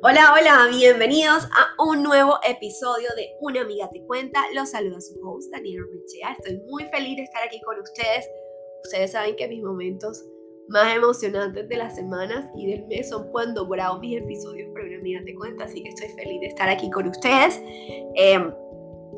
Hola, 0.00 0.32
hola, 0.32 0.68
bienvenidos 0.70 1.42
a 1.46 1.82
un 1.82 2.04
nuevo 2.04 2.38
episodio 2.48 3.08
de 3.16 3.34
Una 3.40 3.62
amiga 3.62 3.90
te 3.90 4.00
cuenta. 4.04 4.44
Los 4.54 4.70
saluda 4.70 5.00
su 5.00 5.18
host, 5.26 5.50
Daniel 5.50 5.82
Richea. 5.90 6.34
Estoy 6.38 6.60
muy 6.70 6.84
feliz 6.84 7.16
de 7.16 7.24
estar 7.24 7.42
aquí 7.42 7.60
con 7.62 7.80
ustedes. 7.80 8.30
Ustedes 8.84 9.10
saben 9.10 9.34
que 9.34 9.48
mis 9.48 9.60
momentos 9.60 10.24
más 10.68 10.94
emocionantes 10.94 11.68
de 11.68 11.76
las 11.76 11.96
semanas 11.96 12.48
y 12.56 12.70
del 12.70 12.86
mes 12.86 13.08
son 13.08 13.28
cuando 13.32 13.66
grabo 13.66 13.98
mis 13.98 14.18
episodios 14.18 14.70
para 14.72 14.86
Una 14.86 14.98
amiga 14.98 15.20
te 15.26 15.34
cuenta, 15.34 15.64
así 15.64 15.82
que 15.82 15.88
estoy 15.88 16.10
feliz 16.10 16.40
de 16.42 16.46
estar 16.46 16.68
aquí 16.68 16.88
con 16.90 17.08
ustedes. 17.08 17.60
Em, 18.14 18.54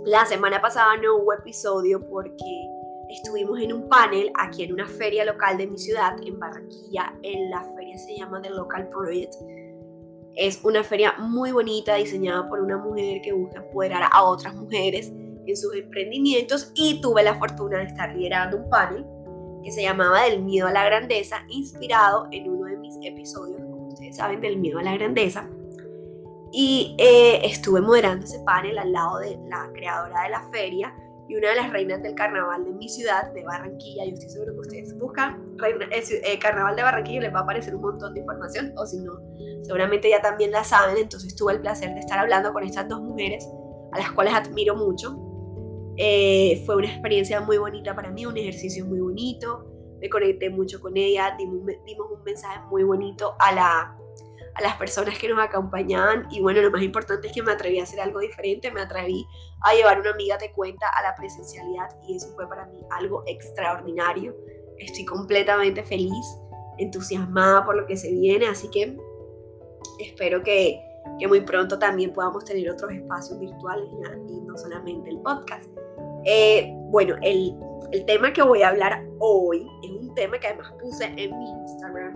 la 0.06 0.24
semana 0.24 0.62
pasada 0.62 0.96
no 0.96 1.16
hubo 1.16 1.34
episodio 1.34 2.00
porque 2.08 2.68
estuvimos 3.10 3.60
en 3.60 3.74
un 3.74 3.86
panel 3.90 4.32
aquí 4.38 4.62
en 4.62 4.72
una 4.72 4.88
feria 4.88 5.26
local 5.26 5.58
de 5.58 5.66
mi 5.66 5.76
ciudad, 5.76 6.16
en 6.24 6.38
Barranquilla. 6.38 7.18
En 7.22 7.50
la 7.50 7.64
feria 7.76 7.98
se 7.98 8.16
llama 8.16 8.40
The 8.40 8.48
Local 8.48 8.88
Project 8.88 9.34
es 10.36 10.60
una 10.64 10.84
feria 10.84 11.14
muy 11.18 11.52
bonita 11.52 11.94
diseñada 11.96 12.48
por 12.48 12.60
una 12.60 12.78
mujer 12.78 13.20
que 13.22 13.32
busca 13.32 13.58
empoderar 13.58 14.08
a 14.10 14.22
otras 14.22 14.54
mujeres 14.54 15.12
en 15.46 15.56
sus 15.56 15.74
emprendimientos 15.74 16.72
y 16.74 17.00
tuve 17.00 17.22
la 17.22 17.38
fortuna 17.38 17.78
de 17.78 17.84
estar 17.84 18.14
liderando 18.14 18.58
un 18.58 18.70
panel 18.70 19.04
que 19.62 19.70
se 19.70 19.82
llamaba 19.82 20.22
Del 20.22 20.42
miedo 20.42 20.68
a 20.68 20.72
la 20.72 20.84
grandeza, 20.84 21.44
inspirado 21.48 22.28
en 22.30 22.50
uno 22.50 22.66
de 22.66 22.76
mis 22.76 22.96
episodios, 23.02 23.60
como 23.60 23.88
ustedes 23.88 24.16
saben, 24.16 24.40
del 24.40 24.58
miedo 24.58 24.78
a 24.78 24.82
la 24.82 24.94
grandeza. 24.94 25.48
Y 26.52 26.96
eh, 26.98 27.40
estuve 27.44 27.80
moderando 27.80 28.24
ese 28.24 28.40
panel 28.40 28.78
al 28.78 28.92
lado 28.92 29.18
de 29.18 29.38
la 29.48 29.70
creadora 29.72 30.22
de 30.24 30.30
la 30.30 30.48
feria, 30.50 30.94
y 31.30 31.36
una 31.36 31.50
de 31.50 31.54
las 31.54 31.70
reinas 31.70 32.02
del 32.02 32.16
carnaval 32.16 32.64
de 32.64 32.72
mi 32.72 32.88
ciudad, 32.88 33.32
de 33.32 33.44
Barranquilla. 33.44 34.04
Yo 34.04 34.14
estoy 34.14 34.30
seguro 34.30 34.52
que 34.54 34.58
ustedes 34.58 34.98
buscan 34.98 35.56
eh, 35.92 36.02
eh, 36.24 36.38
carnaval 36.40 36.74
de 36.74 36.82
Barranquilla 36.82 37.18
y 37.18 37.20
les 37.20 37.32
va 37.32 37.38
a 37.38 37.42
aparecer 37.42 37.76
un 37.76 37.82
montón 37.82 38.14
de 38.14 38.20
información, 38.20 38.72
o 38.76 38.84
si 38.84 38.98
no, 38.98 39.12
seguramente 39.62 40.10
ya 40.10 40.20
también 40.20 40.50
la 40.50 40.64
saben. 40.64 40.96
Entonces 40.96 41.36
tuve 41.36 41.52
el 41.52 41.60
placer 41.60 41.94
de 41.94 42.00
estar 42.00 42.18
hablando 42.18 42.52
con 42.52 42.64
estas 42.64 42.88
dos 42.88 43.00
mujeres, 43.00 43.48
a 43.92 43.98
las 43.98 44.10
cuales 44.10 44.34
admiro 44.34 44.74
mucho. 44.74 45.16
Eh, 45.98 46.64
fue 46.66 46.74
una 46.74 46.88
experiencia 46.88 47.40
muy 47.40 47.58
bonita 47.58 47.94
para 47.94 48.10
mí, 48.10 48.26
un 48.26 48.36
ejercicio 48.36 48.84
muy 48.84 48.98
bonito. 48.98 49.70
Me 50.00 50.10
conecté 50.10 50.50
mucho 50.50 50.80
con 50.80 50.96
ella, 50.96 51.36
dimos 51.38 51.60
un 51.60 52.24
mensaje 52.24 52.58
muy 52.68 52.82
bonito 52.82 53.36
a 53.38 53.52
la, 53.52 53.99
a 54.54 54.62
las 54.62 54.76
personas 54.76 55.18
que 55.18 55.28
nos 55.28 55.38
acompañaban 55.38 56.26
y 56.30 56.40
bueno, 56.40 56.60
lo 56.60 56.70
más 56.70 56.82
importante 56.82 57.28
es 57.28 57.32
que 57.32 57.42
me 57.42 57.52
atreví 57.52 57.78
a 57.78 57.84
hacer 57.84 58.00
algo 58.00 58.20
diferente, 58.20 58.70
me 58.70 58.80
atreví 58.80 59.26
a 59.62 59.74
llevar 59.74 60.00
una 60.00 60.10
amiga 60.10 60.36
de 60.38 60.52
cuenta 60.52 60.86
a 60.88 61.02
la 61.02 61.14
presencialidad 61.14 61.88
y 62.06 62.16
eso 62.16 62.28
fue 62.34 62.48
para 62.48 62.66
mí 62.66 62.80
algo 62.90 63.22
extraordinario. 63.26 64.34
Estoy 64.78 65.04
completamente 65.04 65.82
feliz, 65.82 66.24
entusiasmada 66.78 67.64
por 67.64 67.76
lo 67.76 67.86
que 67.86 67.96
se 67.96 68.10
viene, 68.10 68.46
así 68.46 68.68
que 68.70 68.96
espero 69.98 70.42
que, 70.42 70.80
que 71.18 71.28
muy 71.28 71.40
pronto 71.42 71.78
también 71.78 72.12
podamos 72.12 72.44
tener 72.44 72.70
otros 72.70 72.92
espacios 72.92 73.38
virtuales 73.38 73.88
y 74.28 74.40
no 74.40 74.56
solamente 74.56 75.10
el 75.10 75.20
podcast. 75.20 75.68
Eh, 76.24 76.70
bueno, 76.90 77.16
el, 77.22 77.54
el 77.92 78.04
tema 78.04 78.32
que 78.32 78.42
voy 78.42 78.62
a 78.62 78.68
hablar 78.68 79.04
hoy 79.18 79.66
es 79.82 79.90
un 79.90 80.14
tema 80.14 80.38
que 80.38 80.48
además 80.48 80.72
puse 80.80 81.04
en 81.04 81.38
mi 81.38 81.50
Instagram 81.50 82.09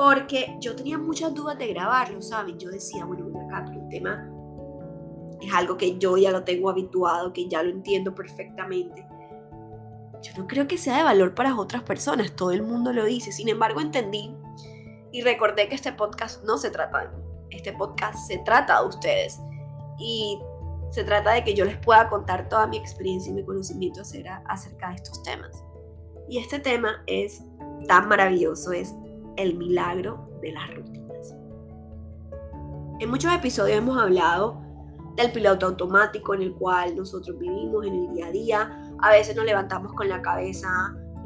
porque 0.00 0.56
yo 0.60 0.74
tenía 0.74 0.96
muchas 0.96 1.34
dudas 1.34 1.58
de 1.58 1.66
grabarlo, 1.66 2.22
¿saben? 2.22 2.58
Yo 2.58 2.70
decía, 2.70 3.04
bueno, 3.04 3.26
acá, 3.44 3.66
pero 3.66 3.82
el 3.82 3.88
tema 3.90 4.30
es 5.42 5.52
algo 5.52 5.76
que 5.76 5.98
yo 5.98 6.16
ya 6.16 6.30
lo 6.30 6.42
tengo 6.42 6.70
habituado, 6.70 7.34
que 7.34 7.46
ya 7.48 7.62
lo 7.62 7.68
entiendo 7.68 8.14
perfectamente. 8.14 9.06
Yo 10.22 10.32
no 10.38 10.46
creo 10.46 10.66
que 10.66 10.78
sea 10.78 10.96
de 10.96 11.02
valor 11.02 11.34
para 11.34 11.54
otras 11.54 11.82
personas, 11.82 12.34
todo 12.34 12.50
el 12.52 12.62
mundo 12.62 12.94
lo 12.94 13.04
dice. 13.04 13.30
Sin 13.30 13.50
embargo, 13.50 13.82
entendí 13.82 14.34
y 15.12 15.20
recordé 15.20 15.68
que 15.68 15.74
este 15.74 15.92
podcast 15.92 16.44
no 16.44 16.56
se 16.56 16.70
trata 16.70 17.00
de 17.00 17.08
mí. 17.18 17.22
Este 17.50 17.74
podcast 17.74 18.26
se 18.26 18.38
trata 18.38 18.80
de 18.80 18.88
ustedes. 18.88 19.38
Y 19.98 20.40
se 20.92 21.04
trata 21.04 21.32
de 21.32 21.44
que 21.44 21.52
yo 21.52 21.66
les 21.66 21.76
pueda 21.76 22.08
contar 22.08 22.48
toda 22.48 22.66
mi 22.66 22.78
experiencia 22.78 23.32
y 23.32 23.34
mi 23.34 23.44
conocimiento 23.44 24.00
acerca 24.00 24.88
de 24.88 24.94
estos 24.94 25.22
temas. 25.24 25.62
Y 26.26 26.38
este 26.38 26.58
tema 26.58 27.02
es 27.06 27.42
tan 27.86 28.08
maravilloso, 28.08 28.72
es 28.72 28.94
el 29.36 29.56
milagro 29.56 30.28
de 30.42 30.52
las 30.52 30.74
rutinas. 30.74 31.34
En 33.00 33.08
muchos 33.08 33.32
episodios 33.32 33.78
hemos 33.78 33.98
hablado 33.98 34.60
del 35.16 35.32
piloto 35.32 35.66
automático 35.66 36.34
en 36.34 36.42
el 36.42 36.54
cual 36.54 36.96
nosotros 36.96 37.38
vivimos 37.38 37.86
en 37.86 37.94
el 37.94 38.14
día 38.14 38.26
a 38.26 38.30
día. 38.30 38.92
A 39.00 39.10
veces 39.10 39.36
nos 39.36 39.44
levantamos 39.44 39.92
con 39.94 40.08
la 40.08 40.20
cabeza 40.20 40.68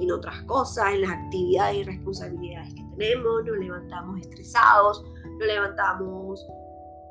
en 0.00 0.10
otras 0.10 0.43
cosas, 0.43 0.93
en 0.93 1.03
las 1.03 1.10
actividades 1.10 1.76
y 1.76 1.84
responsabilidades 1.84 2.75
que 2.75 2.82
tenemos, 2.97 3.44
nos 3.44 3.59
levantamos 3.59 4.20
estresados, 4.20 5.04
nos 5.38 5.47
levantamos 5.47 6.47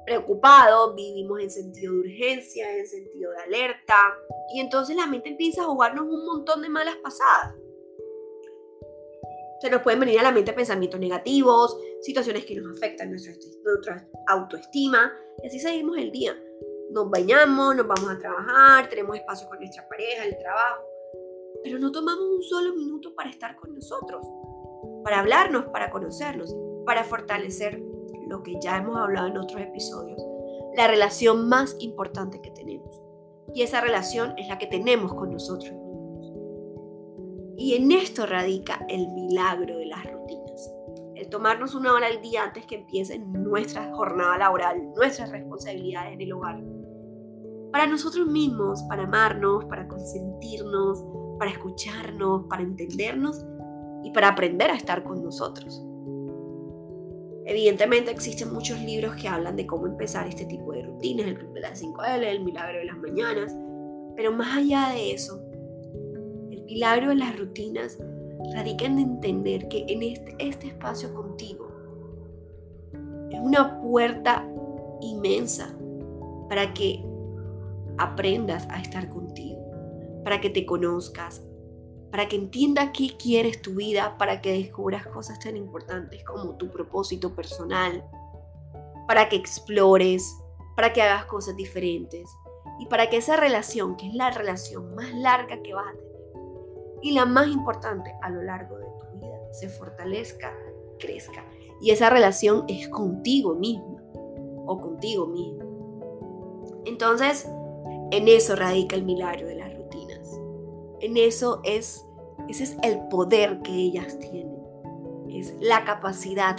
preocupados, 0.06 0.96
vivimos 0.96 1.40
en 1.40 1.50
sentido 1.50 1.94
de 1.94 2.00
urgencia, 2.00 2.78
en 2.78 2.88
sentido 2.88 3.32
de 3.32 3.44
alerta, 3.44 3.96
y 4.53 4.59
entonces 4.59 4.96
la 4.98 5.08
mente 5.08 5.30
empieza 5.30 5.64
a 5.64 5.66
jugarnos 5.66 6.06
un 6.06 6.26
montón 6.26 6.62
de 6.62 6.70
malas 6.70 6.96
pasadas. 6.98 7.56
Se 9.63 9.69
nos 9.69 9.81
pueden 9.81 10.01
venir 10.01 10.19
a 10.19 10.24
la 10.24 10.31
mente 10.34 10.51
pensamientos 10.51 11.00
negativos, 11.00 11.79
situaciones 12.01 12.44
que 12.44 12.53
nos 12.53 12.75
afectan 12.78 13.09
nuestra, 13.09 13.31
nuestra 13.63 14.09
autoestima, 14.28 15.13
y 15.41 15.47
así 15.47 15.57
seguimos 15.57 15.97
el 15.97 16.12
día. 16.12 16.35
Nos 16.91 17.09
bañamos, 17.09 17.73
nos 17.73 17.88
vamos 17.88 18.09
a 18.12 18.19
trabajar, 18.19 18.90
tenemos 18.90 19.16
espacio 19.16 19.47
con 19.47 19.59
nuestra 19.59 19.88
pareja, 19.88 20.25
el 20.25 20.38
trabajo, 20.38 20.84
pero 21.63 21.79
no 21.79 21.94
tomamos 21.94 22.25
un 22.25 22.41
solo 22.41 22.75
minuto 22.75 23.16
para 23.16 23.29
estar 23.29 23.56
con 23.56 23.73
nosotros, 23.73 24.28
para 25.02 25.22
hablarnos, 25.22 25.68
para 25.68 25.90
conocernos, 25.91 26.53
para 26.85 27.06
fortalecer 27.06 27.81
lo 28.28 28.44
que 28.44 28.56
ya 28.62 28.79
hemos 28.79 28.97
hablado 28.97 29.28
en 29.28 29.38
otros 29.38 29.62
episodios, 29.62 30.22
la 30.75 30.90
relación 30.90 31.47
más 31.47 31.78
importante 31.79 32.41
que 32.41 32.52
tenemos. 32.52 33.02
Y 33.53 33.62
esa 33.62 33.79
relación 33.79 34.38
es 34.38 34.50
la 34.50 34.57
que 34.57 34.68
tenemos 34.68 35.13
con 35.13 35.31
nosotros 35.31 35.73
y 37.58 37.75
en 37.75 37.91
esto 37.91 38.25
radica 38.25 38.86
el 38.90 39.08
milagro 39.09 39.78
de 39.78 39.86
las 39.86 40.03
rutinas. 40.03 40.72
El 41.16 41.30
tomarnos 41.30 41.75
una 41.75 41.94
hora 41.94 42.08
al 42.08 42.22
día 42.22 42.44
antes 42.44 42.66
que 42.66 42.75
empiece 42.75 43.19
nuestra 43.19 43.94
jornada 43.94 44.38
laboral, 44.38 44.91
nuestras 44.96 45.31
responsabilidades 45.31 46.14
en 46.14 46.22
el 46.22 46.34
hogar. 46.34 46.62
Para 47.72 47.88
nosotros 47.88 48.28
mismos, 48.28 48.84
para 48.84 49.03
amarnos, 49.03 49.66
para 49.66 49.88
consentirnos, 49.88 51.03
para 51.40 51.52
escucharnos, 51.52 52.46
para 52.50 52.64
entendernos 52.64 53.46
y 54.03 54.12
para 54.12 54.30
aprender 54.30 54.70
a 54.72 54.75
estar 54.75 55.03
con 55.03 55.24
nosotros. 55.24 55.84
Evidentemente 57.46 58.12
existen 58.12 58.53
muchos 58.53 58.80
libros 58.80 59.16
que 59.16 59.28
hablan 59.28 59.56
de 59.56 59.68
cómo 59.68 59.85
empezar 59.85 60.28
este 60.28 60.46
tipo 60.46 60.72
de 60.72 60.84
rutinas, 60.84 61.28
el 61.28 61.38
Club 61.38 61.53
de 61.53 61.62
las 61.62 61.81
5L, 61.81 62.24
el 62.24 62.44
Milagro 62.44 62.80
de 62.80 62.85
las 62.85 62.97
Mañanas, 62.97 63.53
pero 64.16 64.31
más 64.31 64.58
allá 64.58 64.90
de 64.94 65.12
eso, 65.12 65.43
milagro 66.73 67.09
de 67.09 67.16
las 67.16 67.38
rutinas 67.38 68.00
radica 68.56 68.85
en 68.85 68.97
entender 68.97 69.67
que 69.67 69.85
en 69.88 70.01
este, 70.01 70.35
este 70.39 70.67
espacio 70.67 71.13
contigo 71.13 71.67
es 73.29 73.39
una 73.39 73.79
puerta 73.79 74.44
inmensa 75.00 75.78
para 76.50 76.73
que 76.73 77.06
aprendas 78.00 78.67
a 78.72 78.81
estar 78.81 79.07
contigo, 79.07 79.61
para 80.23 80.41
que 80.41 80.50
te 80.50 80.66
conozcas, 80.66 81.44
para 82.09 82.28
que 82.28 82.38
entiendas 82.38 82.90
qué 82.91 83.16
quieres 83.17 83.61
tu 83.61 83.75
vida, 83.75 84.17
para 84.17 84.41
que 84.41 84.53
descubras 84.53 85.05
cosas 85.05 85.38
tan 85.40 85.55
importantes 85.55 86.23
como 86.23 86.57
tu 86.57 86.72
propósito 86.72 87.35
personal, 87.35 88.03
para 89.07 89.29
que 89.29 89.35
explores, 89.35 90.40
para 90.75 90.91
que 90.91 91.03
hagas 91.03 91.25
cosas 91.25 91.55
diferentes 91.55 92.28
y 92.79 92.88
para 92.88 93.11
que 93.11 93.17
esa 93.17 93.35
relación, 93.38 93.95
que 93.95 94.07
es 94.07 94.16
la 94.16 94.31
relación 94.31 94.95
más 94.95 95.13
larga 95.13 95.61
que 95.61 95.75
vas 95.75 95.85
a 95.88 95.91
tener, 95.91 96.12
y 97.03 97.11
la 97.11 97.26
más 97.26 97.47
importante 97.47 98.16
a 98.22 98.29
lo 98.29 98.41
largo 98.41 98.78
de 98.78 98.85
tu 98.85 99.20
vida, 99.20 99.38
se 99.52 99.67
fortalezca, 99.67 100.53
crezca. 100.97 101.46
Y 101.82 101.91
esa 101.91 102.09
relación 102.09 102.64
es 102.70 102.88
contigo 102.88 103.55
misma 103.55 104.02
o 104.66 104.79
contigo 104.79 105.28
mismo. 105.28 106.82
Entonces, 106.85 107.46
en 108.11 108.28
eso 108.29 108.55
radica 108.55 108.96
el 108.96 109.03
milagro 109.03 109.47
de 109.47 109.55
las 109.55 109.76
rutinas. 109.76 110.40
En 111.02 111.17
eso 111.17 111.59
es, 111.66 112.05
ese 112.47 112.64
es 112.64 112.78
el 112.84 113.00
poder 113.09 113.61
que 113.61 113.73
ellas 113.73 114.17
tienen. 114.20 114.58
Es 115.28 115.53
la 115.59 115.84
capacidad 115.84 116.55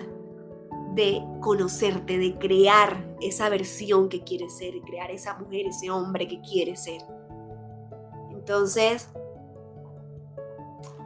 de 0.94 1.24
conocerte, 1.40 2.18
de 2.18 2.36
crear 2.38 3.16
esa 3.22 3.48
versión 3.48 4.10
que 4.10 4.22
quieres 4.24 4.58
ser, 4.58 4.74
crear 4.82 5.10
esa 5.10 5.38
mujer, 5.38 5.66
ese 5.66 5.90
hombre 5.90 6.28
que 6.28 6.40
quieres 6.42 6.82
ser. 6.84 7.00
Entonces, 8.30 9.08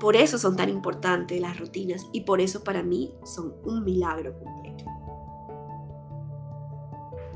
por 0.00 0.16
eso 0.16 0.38
son 0.38 0.56
tan 0.56 0.68
importantes 0.68 1.40
las 1.40 1.58
rutinas 1.58 2.06
y 2.12 2.20
por 2.22 2.40
eso 2.40 2.62
para 2.62 2.82
mí 2.82 3.12
son 3.24 3.54
un 3.64 3.84
milagro 3.84 4.34
completo. 4.38 4.84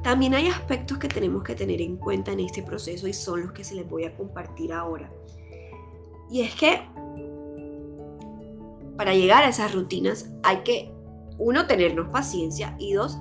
También 0.02 0.34
hay 0.34 0.48
aspectos 0.48 0.98
que 0.98 1.08
tenemos 1.08 1.42
que 1.42 1.54
tener 1.54 1.80
en 1.80 1.96
cuenta 1.96 2.32
en 2.32 2.40
este 2.40 2.62
proceso 2.62 3.06
y 3.06 3.12
son 3.12 3.42
los 3.42 3.52
que 3.52 3.62
se 3.62 3.74
les 3.74 3.88
voy 3.88 4.04
a 4.04 4.16
compartir 4.16 4.72
ahora. 4.72 5.12
Y 6.30 6.40
es 6.40 6.54
que 6.54 6.82
para 8.96 9.14
llegar 9.14 9.44
a 9.44 9.48
esas 9.48 9.74
rutinas 9.74 10.30
hay 10.42 10.58
que, 10.58 10.92
uno, 11.38 11.66
tenernos 11.66 12.08
paciencia 12.08 12.76
y 12.78 12.92
dos, 12.94 13.18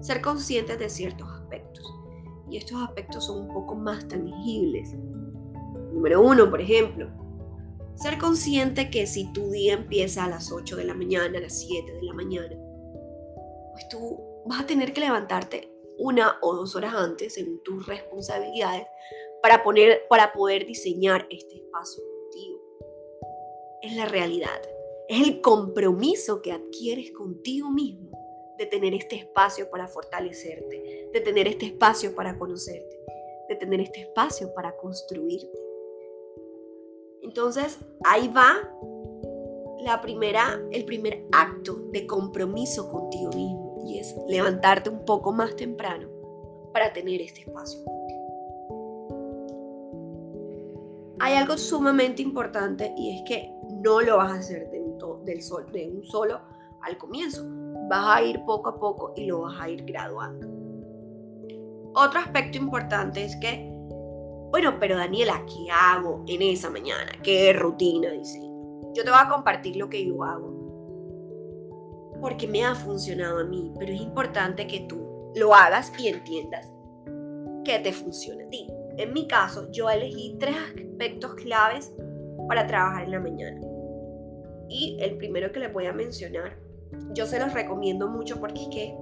ser 0.00 0.20
conscientes 0.20 0.78
de 0.78 0.88
ciertos 0.88 1.28
aspectos. 1.30 1.94
Y 2.50 2.56
estos 2.56 2.82
aspectos 2.82 3.26
son 3.26 3.42
un 3.42 3.48
poco 3.48 3.74
más 3.74 4.06
tangibles. 4.08 4.94
Número 5.92 6.22
uno, 6.22 6.48
por 6.48 6.60
ejemplo, 6.60 7.08
ser 7.98 8.16
consciente 8.18 8.90
que 8.90 9.06
si 9.06 9.32
tu 9.32 9.50
día 9.50 9.74
empieza 9.74 10.24
a 10.24 10.28
las 10.28 10.52
8 10.52 10.76
de 10.76 10.84
la 10.84 10.94
mañana, 10.94 11.38
a 11.38 11.42
las 11.42 11.58
7 11.58 11.92
de 11.92 12.02
la 12.02 12.12
mañana, 12.14 12.56
pues 13.72 13.88
tú 13.88 14.42
vas 14.46 14.60
a 14.60 14.66
tener 14.66 14.92
que 14.92 15.00
levantarte 15.00 15.72
una 15.98 16.38
o 16.42 16.54
dos 16.54 16.76
horas 16.76 16.94
antes 16.94 17.36
en 17.38 17.60
tus 17.64 17.86
responsabilidades 17.86 18.86
para, 19.42 19.64
poner, 19.64 20.02
para 20.08 20.32
poder 20.32 20.64
diseñar 20.64 21.26
este 21.28 21.56
espacio 21.56 22.02
contigo. 22.04 22.60
Es 23.82 23.96
la 23.96 24.06
realidad, 24.06 24.62
es 25.08 25.26
el 25.26 25.40
compromiso 25.40 26.40
que 26.40 26.52
adquieres 26.52 27.10
contigo 27.10 27.68
mismo 27.68 28.12
de 28.58 28.66
tener 28.66 28.94
este 28.94 29.16
espacio 29.16 29.70
para 29.70 29.88
fortalecerte, 29.88 31.10
de 31.12 31.20
tener 31.20 31.48
este 31.48 31.66
espacio 31.66 32.14
para 32.14 32.38
conocerte, 32.38 33.00
de 33.48 33.56
tener 33.56 33.80
este 33.80 34.02
espacio 34.02 34.54
para 34.54 34.76
construirte. 34.76 35.67
Entonces, 37.28 37.78
ahí 38.06 38.26
va 38.28 38.54
la 39.84 40.00
primera, 40.00 40.58
el 40.72 40.86
primer 40.86 41.26
acto 41.30 41.74
de 41.92 42.06
compromiso 42.06 42.90
contigo 42.90 43.30
mismo 43.32 43.84
y 43.86 43.98
es 43.98 44.16
levantarte 44.28 44.88
un 44.88 45.04
poco 45.04 45.30
más 45.30 45.54
temprano 45.54 46.08
para 46.72 46.90
tener 46.94 47.20
este 47.20 47.42
espacio. 47.42 47.80
Hay 51.20 51.34
algo 51.34 51.58
sumamente 51.58 52.22
importante 52.22 52.94
y 52.96 53.18
es 53.18 53.22
que 53.28 53.52
no 53.82 54.00
lo 54.00 54.16
vas 54.16 54.32
a 54.32 54.38
hacer 54.38 54.70
de 54.70 54.80
un, 54.80 55.24
del 55.26 55.42
sol, 55.42 55.66
de 55.70 55.90
un 55.90 56.04
solo 56.04 56.40
al 56.80 56.96
comienzo. 56.96 57.44
Vas 57.90 58.16
a 58.16 58.22
ir 58.22 58.42
poco 58.46 58.70
a 58.70 58.80
poco 58.80 59.12
y 59.14 59.26
lo 59.26 59.42
vas 59.42 59.60
a 59.60 59.68
ir 59.68 59.84
graduando. 59.84 60.46
Otro 61.94 62.20
aspecto 62.20 62.56
importante 62.56 63.22
es 63.22 63.36
que 63.36 63.77
bueno, 64.50 64.78
pero 64.80 64.96
Daniela, 64.96 65.44
¿qué 65.46 65.70
hago 65.70 66.24
en 66.26 66.40
esa 66.40 66.70
mañana? 66.70 67.12
¿Qué 67.22 67.52
rutina? 67.52 68.10
Dice. 68.10 68.40
Yo 68.94 69.04
te 69.04 69.10
voy 69.10 69.18
a 69.20 69.28
compartir 69.28 69.76
lo 69.76 69.90
que 69.90 70.06
yo 70.06 70.24
hago. 70.24 70.56
Porque 72.20 72.48
me 72.48 72.64
ha 72.64 72.74
funcionado 72.74 73.40
a 73.40 73.44
mí, 73.44 73.72
pero 73.78 73.92
es 73.92 74.00
importante 74.00 74.66
que 74.66 74.80
tú 74.88 75.32
lo 75.36 75.54
hagas 75.54 75.92
y 75.98 76.08
entiendas 76.08 76.66
que 77.64 77.78
te 77.78 77.92
funciona 77.92 78.44
a 78.44 78.48
ti. 78.48 78.66
En 78.96 79.12
mi 79.12 79.28
caso, 79.28 79.70
yo 79.70 79.90
elegí 79.90 80.36
tres 80.40 80.56
aspectos 80.56 81.34
claves 81.34 81.92
para 82.48 82.66
trabajar 82.66 83.04
en 83.04 83.10
la 83.10 83.20
mañana. 83.20 83.60
Y 84.68 84.96
el 85.00 85.18
primero 85.18 85.52
que 85.52 85.60
les 85.60 85.72
voy 85.72 85.86
a 85.86 85.92
mencionar, 85.92 86.58
yo 87.14 87.26
se 87.26 87.38
los 87.38 87.52
recomiendo 87.52 88.08
mucho 88.08 88.40
porque 88.40 88.62
es 88.62 88.68
que 88.68 88.96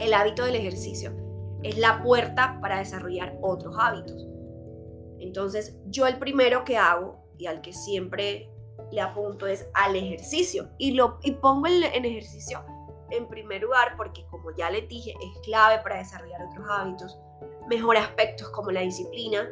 el 0.00 0.14
hábito 0.14 0.44
del 0.44 0.54
ejercicio 0.54 1.12
es 1.62 1.78
la 1.78 2.02
puerta 2.02 2.58
para 2.60 2.78
desarrollar 2.78 3.38
otros 3.40 3.76
hábitos. 3.78 4.26
Entonces, 5.18 5.76
yo 5.86 6.06
el 6.06 6.18
primero 6.18 6.64
que 6.64 6.76
hago 6.76 7.24
y 7.38 7.46
al 7.46 7.60
que 7.60 7.72
siempre 7.72 8.50
le 8.90 9.00
apunto 9.00 9.46
es 9.46 9.68
al 9.74 9.96
ejercicio. 9.96 10.68
Y, 10.78 10.92
lo, 10.92 11.18
y 11.22 11.32
pongo 11.32 11.66
el, 11.66 11.82
ejercicio 11.84 12.64
en 13.10 13.28
primer 13.28 13.62
lugar 13.62 13.94
porque, 13.96 14.26
como 14.30 14.54
ya 14.56 14.70
les 14.70 14.88
dije, 14.88 15.12
es 15.12 15.40
clave 15.42 15.82
para 15.82 15.98
desarrollar 15.98 16.42
otros 16.42 16.66
hábitos, 16.68 17.18
mejor 17.68 17.96
aspectos 17.96 18.48
como 18.50 18.70
la 18.70 18.80
disciplina. 18.80 19.48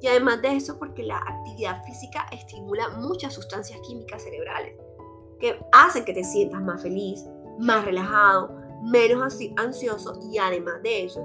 Y 0.00 0.06
además 0.06 0.40
de 0.40 0.56
eso, 0.56 0.78
porque 0.78 1.02
la 1.02 1.18
actividad 1.18 1.84
física 1.84 2.26
estimula 2.32 2.88
muchas 2.96 3.34
sustancias 3.34 3.78
químicas 3.86 4.22
cerebrales 4.22 4.74
que 5.40 5.58
hacen 5.72 6.04
que 6.04 6.12
te 6.12 6.22
sientas 6.22 6.62
más 6.62 6.82
feliz, 6.82 7.24
más 7.58 7.84
relajado, 7.84 8.54
menos 8.82 9.38
ansioso 9.56 10.20
y 10.30 10.38
además 10.38 10.82
de 10.82 11.04
eso, 11.04 11.20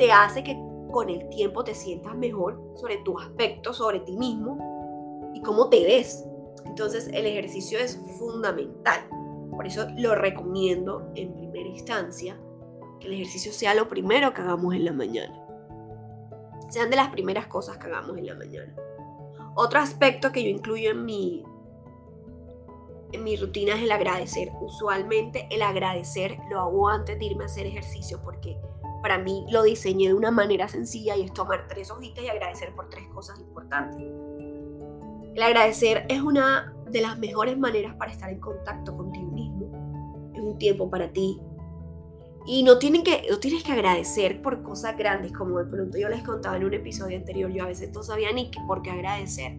te 0.00 0.10
hace 0.12 0.42
que 0.42 0.58
con 0.90 1.10
el 1.10 1.28
tiempo 1.28 1.62
te 1.62 1.74
sientas 1.74 2.16
mejor 2.16 2.72
sobre 2.74 2.96
tu 3.04 3.18
aspecto, 3.18 3.74
sobre 3.74 4.00
ti 4.00 4.16
mismo 4.16 5.30
y 5.34 5.42
cómo 5.42 5.68
te 5.68 5.84
ves. 5.84 6.24
Entonces 6.64 7.08
el 7.12 7.26
ejercicio 7.26 7.78
es 7.78 8.00
fundamental. 8.18 9.06
Por 9.50 9.66
eso 9.66 9.86
lo 9.98 10.14
recomiendo 10.14 11.12
en 11.16 11.34
primera 11.34 11.68
instancia, 11.68 12.40
que 12.98 13.08
el 13.08 13.12
ejercicio 13.12 13.52
sea 13.52 13.74
lo 13.74 13.88
primero 13.88 14.32
que 14.32 14.40
hagamos 14.40 14.74
en 14.74 14.86
la 14.86 14.94
mañana. 14.94 15.38
Sean 16.70 16.88
de 16.88 16.96
las 16.96 17.10
primeras 17.10 17.46
cosas 17.48 17.76
que 17.76 17.88
hagamos 17.88 18.16
en 18.16 18.24
la 18.24 18.34
mañana. 18.36 18.74
Otro 19.54 19.80
aspecto 19.80 20.32
que 20.32 20.42
yo 20.42 20.48
incluyo 20.48 20.92
en 20.92 21.04
mi, 21.04 21.44
en 23.12 23.22
mi 23.22 23.36
rutina 23.36 23.74
es 23.74 23.82
el 23.82 23.92
agradecer. 23.92 24.50
Usualmente 24.62 25.46
el 25.50 25.60
agradecer 25.60 26.38
lo 26.48 26.58
hago 26.58 26.88
antes 26.88 27.18
de 27.18 27.24
irme 27.26 27.44
a 27.44 27.48
hacer 27.48 27.66
ejercicio 27.66 28.18
porque 28.24 28.56
para 29.02 29.18
mí 29.18 29.46
lo 29.50 29.62
diseñé 29.62 30.08
de 30.08 30.14
una 30.14 30.30
manera 30.30 30.68
sencilla 30.68 31.16
y 31.16 31.22
es 31.22 31.32
tomar 31.32 31.66
tres 31.68 31.90
hojitas 31.90 32.24
y 32.24 32.28
agradecer 32.28 32.74
por 32.74 32.88
tres 32.88 33.06
cosas 33.08 33.38
importantes. 33.40 34.02
El 35.34 35.42
agradecer 35.42 36.06
es 36.08 36.20
una 36.20 36.74
de 36.90 37.00
las 37.00 37.18
mejores 37.18 37.56
maneras 37.56 37.94
para 37.96 38.10
estar 38.10 38.30
en 38.30 38.40
contacto 38.40 38.96
contigo 38.96 39.30
mismo. 39.30 40.32
Es 40.34 40.40
un 40.40 40.58
tiempo 40.58 40.90
para 40.90 41.12
ti. 41.12 41.40
Y 42.46 42.62
no, 42.62 42.78
tienes 42.78 43.02
que 43.04 43.72
agradecer 43.72 44.42
por 44.42 44.62
cosas 44.62 44.96
grandes, 44.96 45.32
como 45.32 45.58
de 45.58 45.66
pronto 45.66 45.98
yo 45.98 46.08
les 46.08 46.22
contaba 46.22 46.56
en 46.56 46.64
un 46.64 46.74
episodio 46.74 47.16
anterior. 47.16 47.50
Yo 47.50 47.64
a 47.64 47.68
veces 47.68 47.92
no 47.92 48.02
sabía 48.02 48.32
ni 48.32 48.50
por 48.66 48.82
qué 48.82 48.90
agradecer. 48.90 49.58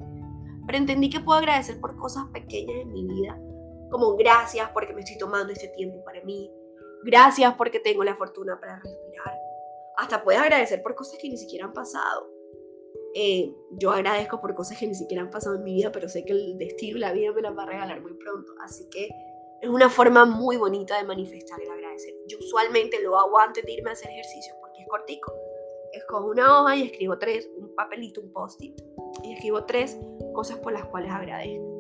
Pero 0.66 0.78
entendí 0.78 1.10
que 1.10 1.20
puedo 1.20 1.40
agradecer 1.40 1.80
por 1.80 1.96
cosas 1.96 2.26
pequeñas 2.34 2.78
en 2.82 2.92
mi 2.92 3.06
vida, 3.06 3.40
como 3.90 4.16
gracias 4.16 4.70
porque 4.74 4.94
me 4.94 5.02
estoy 5.02 5.18
tomando 5.18 5.52
este 5.52 5.70
tiempo 5.70 6.04
para 6.04 6.22
mí, 6.24 6.52
Gracias 7.04 7.54
porque 7.56 7.80
tengo 7.80 8.04
la 8.04 8.16
fortuna 8.16 8.60
para 8.60 8.80
respirar. 8.80 9.34
Hasta 9.98 10.24
puedes 10.24 10.42
agradecer 10.42 10.82
por 10.82 10.96
cosas 10.96 11.20
que 11.22 11.30
ni 11.30 11.38
siquiera 11.38 11.66
han 11.66 11.74
pasado. 11.74 12.30
Eh, 13.14 13.54
yo 13.72 13.92
agradezco 13.92 14.40
por 14.40 14.56
cosas 14.56 14.78
que 14.78 14.88
ni 14.88 14.96
siquiera 14.96 15.24
han 15.24 15.30
pasado 15.30 15.56
en 15.56 15.64
mi 15.64 15.74
vida, 15.74 15.92
pero 15.92 16.08
sé 16.08 16.24
que 16.24 16.32
el 16.32 16.58
destino 16.58 16.98
y 16.98 17.02
la 17.02 17.12
vida 17.12 17.32
me 17.34 17.42
las 17.42 17.58
va 17.58 17.64
a 17.64 17.68
regalar 17.68 18.02
muy 18.02 18.14
pronto. 18.14 18.54
Así 18.62 18.88
que 18.90 19.10
es 19.62 19.70
una 19.70 19.90
forma 19.90 20.26
muy 20.26 20.58
bonita 20.58 20.98
de 20.98 21.04
manifestar 21.04 21.62
el 21.62 21.70
agradecer. 21.70 22.14
Yo 22.28 22.38
usualmente 22.40 23.02
lo 23.02 23.18
hago 23.18 23.38
antes 23.40 23.64
de 23.66 23.72
irme 23.74 23.90
a 23.90 23.94
hacer 23.94 24.10
ejercicio 24.10 24.56
porque 24.60 24.82
es 24.82 24.88
cortico. 24.88 25.34
Escojo 25.94 26.28
una 26.28 26.62
hoja 26.62 26.76
y 26.78 26.84
escribo 26.84 27.18
tres, 27.20 27.50
un 27.58 27.76
papelito, 27.76 28.22
un 28.22 28.32
post-it, 28.32 28.82
y 29.24 29.34
escribo 29.34 29.66
tres 29.66 29.98
cosas 30.34 30.58
por 30.60 30.72
las 30.72 30.86
cuales 30.86 31.12
agradezco. 31.12 31.71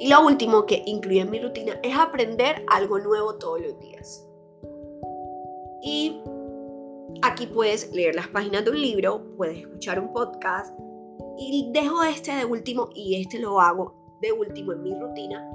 Y 0.00 0.08
lo 0.08 0.24
último 0.24 0.66
que 0.66 0.82
incluye 0.86 1.20
en 1.20 1.30
mi 1.30 1.38
rutina 1.40 1.78
es 1.82 1.96
aprender 1.96 2.64
algo 2.68 2.98
nuevo 2.98 3.36
todos 3.36 3.60
los 3.60 3.78
días. 3.78 4.26
Y 5.82 6.20
aquí 7.22 7.46
puedes 7.46 7.92
leer 7.92 8.14
las 8.14 8.28
páginas 8.28 8.64
de 8.64 8.70
un 8.70 8.80
libro, 8.80 9.22
puedes 9.36 9.58
escuchar 9.58 10.00
un 10.00 10.12
podcast 10.12 10.74
y 11.38 11.70
dejo 11.72 12.02
este 12.02 12.34
de 12.34 12.44
último 12.44 12.88
y 12.94 13.20
este 13.20 13.38
lo 13.38 13.60
hago 13.60 14.18
de 14.20 14.32
último 14.32 14.72
en 14.72 14.82
mi 14.82 14.94
rutina 14.94 15.46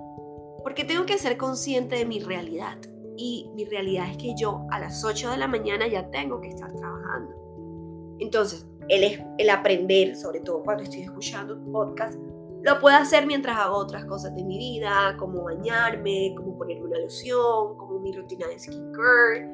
porque 0.65 0.83
tengo 0.83 1.05
que 1.05 1.19
ser 1.19 1.37
consciente 1.37 1.95
de 1.95 2.05
mi 2.05 2.19
realidad. 2.19 2.77
Y 3.17 3.51
mi 3.53 3.65
realidad 3.65 4.09
es 4.09 4.17
que 4.17 4.33
yo 4.35 4.65
a 4.71 4.79
las 4.79 5.05
8 5.05 5.29
de 5.29 5.37
la 5.37 5.47
mañana 5.47 5.87
ya 5.87 6.09
tengo 6.09 6.41
que 6.41 6.49
estar 6.49 6.73
trabajando. 6.75 8.15
Entonces, 8.17 8.65
el, 8.89 9.23
el 9.37 9.49
aprender, 9.51 10.15
sobre 10.15 10.39
todo 10.39 10.63
cuando 10.63 10.81
estoy 10.81 11.01
escuchando 11.01 11.53
un 11.53 11.71
podcast, 11.71 12.19
lo 12.65 12.79
puedo 12.79 12.97
hacer 12.97 13.27
mientras 13.27 13.59
hago 13.59 13.75
otras 13.75 14.05
cosas 14.05 14.35
de 14.35 14.43
mi 14.43 14.57
vida, 14.57 15.15
como 15.19 15.43
bañarme, 15.43 16.33
como 16.35 16.57
ponerme 16.57 16.85
una 16.85 16.99
loción, 16.99 17.77
como 17.77 17.99
mi 17.99 18.11
rutina 18.11 18.47
de 18.47 18.57
skincare. 18.57 19.47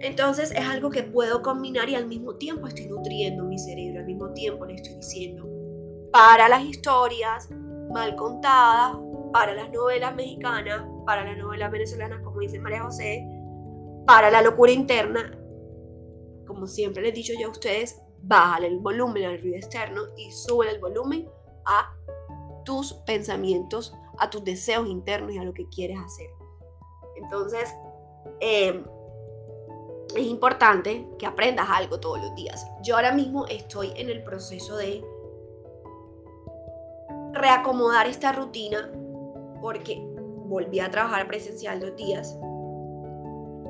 Entonces 0.00 0.50
es 0.50 0.66
algo 0.66 0.90
que 0.90 1.04
puedo 1.04 1.40
combinar 1.40 1.88
y 1.88 1.94
al 1.94 2.08
mismo 2.08 2.34
tiempo 2.34 2.66
estoy 2.66 2.88
nutriendo 2.88 3.44
mi 3.44 3.60
cerebro, 3.60 4.00
al 4.00 4.06
mismo 4.06 4.32
tiempo 4.32 4.66
le 4.66 4.74
estoy 4.74 4.96
diciendo 4.96 5.48
para 6.10 6.48
las 6.48 6.64
historias 6.64 7.48
mal 7.92 8.16
contadas, 8.16 8.96
para 9.32 9.54
las 9.54 9.70
novelas 9.70 10.16
mexicanas, 10.16 10.84
para 11.06 11.24
las 11.24 11.38
novelas 11.38 11.70
venezolanas, 11.70 12.22
como 12.24 12.40
dice 12.40 12.58
María 12.58 12.82
José, 12.82 13.24
para 14.04 14.32
la 14.32 14.42
locura 14.42 14.72
interna, 14.72 15.38
como 16.44 16.66
siempre 16.66 17.02
les 17.02 17.12
he 17.12 17.14
dicho 17.14 17.32
yo 17.38 17.46
a 17.46 17.50
ustedes, 17.52 18.02
bájale 18.20 18.66
el 18.66 18.80
volumen 18.80 19.26
al 19.26 19.40
ruido 19.40 19.58
externo 19.58 20.02
y 20.16 20.32
sube 20.32 20.68
el 20.68 20.80
volumen 20.80 21.28
a 21.66 21.94
tus 22.64 22.92
pensamientos, 22.92 23.94
a 24.18 24.30
tus 24.30 24.44
deseos 24.44 24.88
internos 24.88 25.32
y 25.32 25.38
a 25.38 25.44
lo 25.44 25.52
que 25.52 25.68
quieres 25.68 25.98
hacer. 25.98 26.30
Entonces, 27.16 27.74
em, 28.40 28.84
es 30.14 30.26
importante 30.26 31.08
que 31.18 31.26
aprendas 31.26 31.68
algo 31.70 31.98
todos 32.00 32.20
los 32.20 32.34
días. 32.34 32.66
Yo 32.82 32.96
ahora 32.96 33.12
mismo 33.12 33.46
estoy 33.46 33.92
en 33.96 34.10
el 34.10 34.22
proceso 34.22 34.76
de 34.76 35.04
reacomodar 37.32 38.06
esta 38.06 38.32
rutina 38.32 38.90
porque 39.60 40.06
volví 40.46 40.80
a 40.80 40.90
trabajar 40.90 41.26
presencial 41.26 41.80
dos 41.80 41.96
días. 41.96 42.36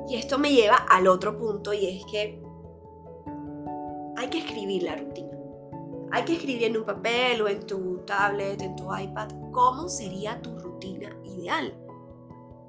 Y 0.09 0.17
esto 0.17 0.37
me 0.37 0.51
lleva 0.51 0.75
al 0.75 1.07
otro 1.07 1.37
punto 1.37 1.73
y 1.73 1.97
es 1.97 2.05
que 2.05 2.41
hay 4.17 4.27
que 4.27 4.39
escribir 4.39 4.83
la 4.83 4.95
rutina. 4.95 5.32
Hay 6.13 6.25
que 6.25 6.33
escribir 6.33 6.65
en 6.65 6.77
un 6.77 6.83
papel 6.83 7.41
o 7.41 7.47
en 7.47 7.65
tu 7.65 7.97
tablet, 8.05 8.61
en 8.61 8.75
tu 8.75 8.95
iPad, 8.95 9.29
cómo 9.51 9.89
sería 9.89 10.39
tu 10.43 10.55
rutina 10.59 11.09
ideal. 11.23 11.73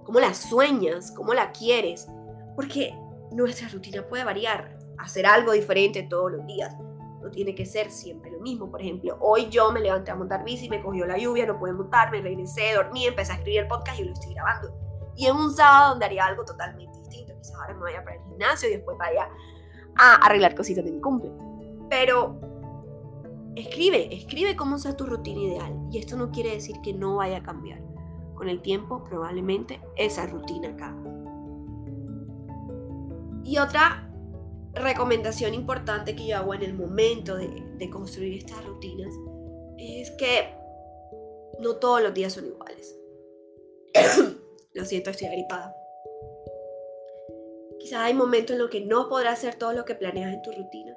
cómo 0.02 0.18
la 0.18 0.32
sueñas, 0.32 1.12
cómo 1.12 1.34
la 1.34 1.52
quieres, 1.52 2.08
porque 2.56 2.98
nuestra 3.32 3.68
rutina 3.68 4.06
puede 4.08 4.24
variar, 4.24 4.78
hacer 4.96 5.26
algo 5.26 5.52
diferente 5.52 6.04
todos 6.04 6.32
los 6.32 6.46
días. 6.46 6.74
No 7.22 7.30
tiene 7.30 7.54
que 7.54 7.66
ser 7.66 7.90
siempre 7.90 8.30
lo 8.30 8.40
mismo. 8.40 8.70
Por 8.70 8.80
ejemplo, 8.80 9.18
hoy 9.20 9.50
yo 9.50 9.70
me 9.72 9.80
levanté 9.80 10.10
a 10.10 10.14
montar 10.14 10.42
bici, 10.42 10.70
me 10.70 10.82
cogió 10.82 11.04
la 11.04 11.18
lluvia, 11.18 11.44
no 11.44 11.58
pude 11.58 11.74
montar, 11.74 12.10
me 12.10 12.22
regresé, 12.22 12.72
dormí, 12.74 13.06
empecé 13.06 13.32
a 13.32 13.34
escribir 13.34 13.60
el 13.60 13.68
podcast 13.68 14.00
y 14.00 14.04
lo 14.04 14.12
estoy 14.14 14.32
grabando. 14.32 14.74
Y 15.16 15.26
en 15.26 15.36
un 15.36 15.52
sábado 15.52 15.90
donde 15.90 16.06
haría 16.06 16.24
algo 16.24 16.46
totalmente 16.46 16.98
distinto. 16.98 17.34
Quizás 17.36 17.56
ahora 17.56 17.74
me 17.74 17.80
vaya 17.80 18.02
para 18.02 18.16
el 18.16 18.22
gimnasio 18.22 18.70
y 18.70 18.72
después 18.72 18.96
vaya 18.96 19.28
a 19.98 20.14
arreglar 20.26 20.54
cositas 20.54 20.82
de 20.82 20.92
mi 20.92 21.00
cumple. 21.02 21.30
Pero 21.90 22.53
escribe, 23.56 24.14
escribe 24.14 24.56
cómo 24.56 24.78
sea 24.78 24.96
tu 24.96 25.06
rutina 25.06 25.40
ideal. 25.40 25.88
Y 25.90 25.98
esto 25.98 26.16
no 26.16 26.30
quiere 26.30 26.50
decir 26.50 26.76
que 26.82 26.92
no 26.92 27.16
vaya 27.16 27.38
a 27.38 27.42
cambiar. 27.42 27.80
Con 28.34 28.48
el 28.48 28.62
tiempo 28.62 29.04
probablemente 29.04 29.80
esa 29.96 30.26
rutina 30.26 30.76
cambie. 30.76 31.12
Y 33.44 33.58
otra 33.58 34.10
recomendación 34.72 35.54
importante 35.54 36.16
que 36.16 36.26
yo 36.26 36.36
hago 36.36 36.54
en 36.54 36.62
el 36.62 36.74
momento 36.74 37.36
de, 37.36 37.90
construir 37.90 38.38
estas 38.38 38.64
rutinas 38.64 39.14
es 39.78 40.10
que 40.12 40.54
no 41.60 41.76
todos 41.76 42.02
los 42.02 42.14
días 42.14 42.32
son 42.32 42.46
iguales. 42.46 42.96
lo 44.72 44.84
siento, 44.84 45.10
estoy 45.10 45.28
agripada. 45.28 45.76
Quizás 47.78 48.00
hay 48.00 48.14
momentos 48.14 48.54
en 48.54 48.62
los 48.62 48.70
que 48.70 48.80
no 48.80 49.10
podrás 49.10 49.38
hacer 49.38 49.56
todo 49.56 49.74
lo 49.74 49.84
que 49.84 49.94
planeas 49.94 50.32
en 50.32 50.40
tu 50.40 50.50
rutina, 50.50 50.96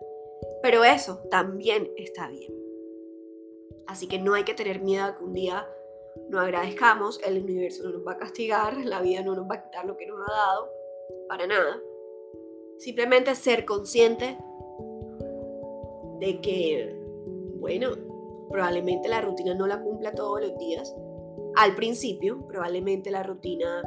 pero 0.67 0.83
eso 0.83 1.19
también 1.31 1.89
está 1.95 2.27
bien. 2.27 2.53
Así 3.87 4.05
que 4.09 4.19
no 4.19 4.33
hay 4.33 4.43
que 4.43 4.53
tener 4.53 4.81
miedo 4.81 5.05
a 5.05 5.15
que 5.15 5.23
un 5.23 5.31
día 5.31 5.65
no 6.27 6.41
agradezcamos, 6.41 7.21
el 7.25 7.41
universo 7.41 7.85
no 7.85 7.91
nos 7.91 8.05
va 8.05 8.11
a 8.11 8.17
castigar, 8.17 8.75
la 8.83 9.01
vida 9.01 9.21
no 9.21 9.33
nos 9.33 9.49
va 9.49 9.55
a 9.55 9.63
quitar 9.63 9.85
lo 9.85 9.95
que 9.95 10.07
nos 10.07 10.19
ha 10.19 10.33
dado, 10.33 10.69
para 11.29 11.47
nada. 11.47 11.81
Simplemente 12.79 13.33
ser 13.35 13.63
consciente 13.63 14.37
de 16.19 16.41
que, 16.41 16.99
bueno, 17.61 17.91
probablemente 18.49 19.07
la 19.07 19.21
rutina 19.21 19.53
no 19.53 19.67
la 19.67 19.81
cumpla 19.81 20.11
todos 20.11 20.41
los 20.41 20.57
días. 20.57 20.93
Al 21.55 21.75
principio, 21.75 22.45
probablemente 22.45 23.09
la 23.09 23.23
rutina 23.23 23.83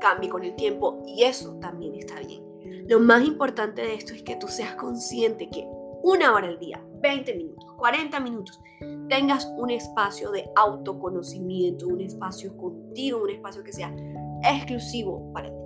cambie 0.00 0.28
con 0.28 0.42
el 0.42 0.56
tiempo 0.56 1.00
y 1.06 1.22
eso 1.22 1.54
también 1.60 1.94
está 1.94 2.18
bien. 2.18 2.42
Lo 2.88 2.98
más 2.98 3.24
importante 3.24 3.82
de 3.82 3.94
esto 3.94 4.14
es 4.14 4.24
que 4.24 4.34
tú 4.34 4.48
seas 4.48 4.74
consciente 4.74 5.48
que 5.48 5.77
una 6.02 6.34
hora 6.34 6.48
al 6.48 6.58
día, 6.58 6.82
20 7.00 7.34
minutos, 7.34 7.72
40 7.76 8.20
minutos, 8.20 8.60
tengas 9.08 9.46
un 9.56 9.70
espacio 9.70 10.30
de 10.30 10.50
autoconocimiento, 10.56 11.88
un 11.88 12.00
espacio 12.00 12.56
contigo, 12.56 13.22
un 13.22 13.30
espacio 13.30 13.64
que 13.64 13.72
sea 13.72 13.94
exclusivo 14.44 15.32
para 15.32 15.48
ti. 15.48 15.56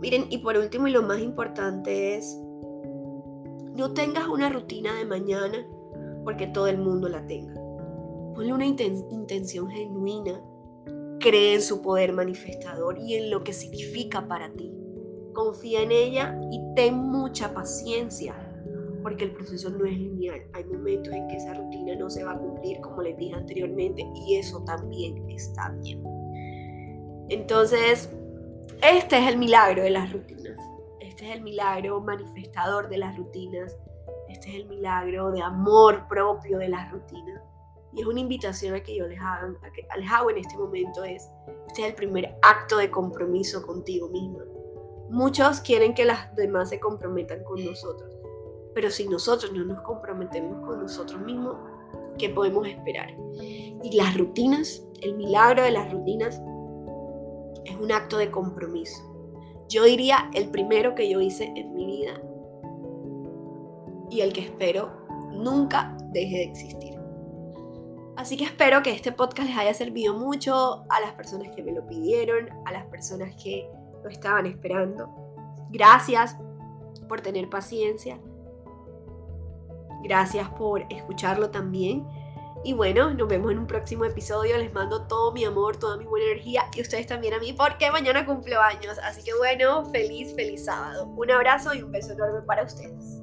Miren, 0.00 0.26
y 0.30 0.38
por 0.38 0.56
último 0.56 0.88
y 0.88 0.92
lo 0.92 1.02
más 1.02 1.20
importante 1.20 2.16
es, 2.16 2.38
no 3.74 3.92
tengas 3.92 4.28
una 4.28 4.48
rutina 4.48 4.94
de 4.94 5.04
mañana 5.04 5.66
porque 6.24 6.46
todo 6.46 6.66
el 6.68 6.78
mundo 6.78 7.08
la 7.08 7.26
tenga. 7.26 7.54
Ponle 8.34 8.52
una 8.52 8.66
intención 8.66 9.68
genuina, 9.68 10.42
cree 11.18 11.54
en 11.54 11.62
su 11.62 11.82
poder 11.82 12.12
manifestador 12.12 12.98
y 12.98 13.14
en 13.14 13.30
lo 13.30 13.44
que 13.44 13.52
significa 13.52 14.26
para 14.26 14.50
ti. 14.52 14.79
Confía 15.42 15.80
en 15.80 15.90
ella 15.90 16.38
y 16.50 16.60
ten 16.74 16.98
mucha 16.98 17.54
paciencia, 17.54 18.34
porque 19.02 19.24
el 19.24 19.32
proceso 19.32 19.70
no 19.70 19.86
es 19.86 19.96
lineal. 19.96 20.42
Hay 20.52 20.64
momentos 20.64 21.14
en 21.14 21.26
que 21.28 21.36
esa 21.38 21.54
rutina 21.54 21.94
no 21.96 22.10
se 22.10 22.22
va 22.22 22.32
a 22.32 22.38
cumplir, 22.38 22.78
como 22.82 23.00
les 23.00 23.16
dije 23.16 23.34
anteriormente, 23.34 24.06
y 24.14 24.36
eso 24.36 24.62
también 24.64 25.30
está 25.30 25.70
bien. 25.82 26.04
Entonces, 27.30 28.10
este 28.82 29.18
es 29.18 29.28
el 29.28 29.38
milagro 29.38 29.82
de 29.82 29.88
las 29.88 30.12
rutinas. 30.12 30.58
Este 31.00 31.30
es 31.30 31.36
el 31.36 31.40
milagro 31.40 32.02
manifestador 32.02 32.90
de 32.90 32.98
las 32.98 33.16
rutinas. 33.16 33.74
Este 34.28 34.50
es 34.50 34.56
el 34.56 34.66
milagro 34.66 35.30
de 35.30 35.40
amor 35.40 36.06
propio 36.06 36.58
de 36.58 36.68
las 36.68 36.92
rutinas. 36.92 37.40
Y 37.94 38.02
es 38.02 38.06
una 38.06 38.20
invitación 38.20 38.74
a 38.74 38.82
que 38.82 38.94
yo 38.94 39.08
les, 39.08 39.18
hagan, 39.18 39.56
a 39.62 39.72
que 39.72 39.86
les 39.98 40.10
hago 40.12 40.30
en 40.30 40.36
este 40.36 40.58
momento 40.58 41.02
es, 41.02 41.30
este 41.68 41.80
es 41.80 41.88
el 41.88 41.94
primer 41.94 42.36
acto 42.42 42.76
de 42.76 42.90
compromiso 42.90 43.66
contigo 43.66 44.10
misma. 44.10 44.44
Muchos 45.10 45.60
quieren 45.60 45.92
que 45.92 46.04
las 46.04 46.34
demás 46.36 46.68
se 46.68 46.78
comprometan 46.78 47.42
con 47.42 47.64
nosotros, 47.64 48.16
pero 48.74 48.90
si 48.90 49.08
nosotros 49.08 49.52
no 49.52 49.64
nos 49.64 49.82
comprometemos 49.82 50.64
con 50.64 50.80
nosotros 50.80 51.20
mismos, 51.20 51.56
¿qué 52.16 52.28
podemos 52.28 52.68
esperar? 52.68 53.10
Y 53.82 53.96
las 53.96 54.16
rutinas, 54.16 54.86
el 55.02 55.16
milagro 55.16 55.64
de 55.64 55.72
las 55.72 55.92
rutinas 55.92 56.40
es 57.64 57.76
un 57.76 57.90
acto 57.90 58.18
de 58.18 58.30
compromiso. 58.30 59.02
Yo 59.68 59.82
diría 59.82 60.30
el 60.32 60.48
primero 60.50 60.94
que 60.94 61.10
yo 61.10 61.20
hice 61.20 61.52
en 61.56 61.74
mi 61.74 61.86
vida 61.86 62.20
y 64.10 64.20
el 64.20 64.32
que 64.32 64.42
espero 64.42 64.92
nunca 65.32 65.96
deje 66.12 66.36
de 66.36 66.44
existir. 66.44 66.94
Así 68.16 68.36
que 68.36 68.44
espero 68.44 68.82
que 68.82 68.92
este 68.92 69.10
podcast 69.10 69.48
les 69.48 69.58
haya 69.58 69.74
servido 69.74 70.14
mucho 70.14 70.84
a 70.88 71.00
las 71.00 71.12
personas 71.14 71.48
que 71.56 71.62
me 71.62 71.72
lo 71.72 71.86
pidieron, 71.86 72.48
a 72.66 72.72
las 72.72 72.84
personas 72.86 73.34
que 73.42 73.68
lo 74.02 74.10
estaban 74.10 74.46
esperando. 74.46 75.08
Gracias 75.70 76.36
por 77.08 77.20
tener 77.20 77.48
paciencia. 77.48 78.18
Gracias 80.02 80.48
por 80.50 80.82
escucharlo 80.90 81.50
también. 81.50 82.06
Y 82.62 82.74
bueno, 82.74 83.14
nos 83.14 83.26
vemos 83.26 83.52
en 83.52 83.58
un 83.58 83.66
próximo 83.66 84.04
episodio. 84.04 84.58
Les 84.58 84.72
mando 84.72 85.06
todo 85.06 85.32
mi 85.32 85.44
amor, 85.44 85.78
toda 85.78 85.96
mi 85.96 86.04
buena 86.04 86.26
energía 86.26 86.64
y 86.74 86.82
ustedes 86.82 87.06
también 87.06 87.32
a 87.34 87.38
mí 87.38 87.52
porque 87.52 87.90
mañana 87.90 88.26
cumplo 88.26 88.60
años. 88.60 88.98
Así 89.02 89.22
que 89.22 89.34
bueno, 89.34 89.86
feliz, 89.86 90.34
feliz 90.34 90.66
sábado. 90.66 91.06
Un 91.06 91.30
abrazo 91.30 91.74
y 91.74 91.82
un 91.82 91.90
beso 91.90 92.12
enorme 92.12 92.42
para 92.42 92.64
ustedes. 92.64 93.19